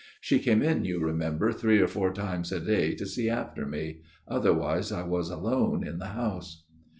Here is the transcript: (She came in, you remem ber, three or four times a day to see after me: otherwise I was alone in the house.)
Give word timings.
(She 0.19 0.39
came 0.39 0.63
in, 0.63 0.83
you 0.83 0.99
remem 0.99 1.37
ber, 1.37 1.51
three 1.53 1.79
or 1.79 1.85
four 1.87 2.11
times 2.11 2.51
a 2.51 2.59
day 2.59 2.95
to 2.95 3.05
see 3.05 3.29
after 3.29 3.67
me: 3.67 4.01
otherwise 4.27 4.91
I 4.91 5.03
was 5.03 5.29
alone 5.29 5.85
in 5.85 5.99
the 5.99 6.07
house.) 6.17 6.63